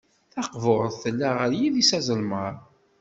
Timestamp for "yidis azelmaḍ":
1.59-2.55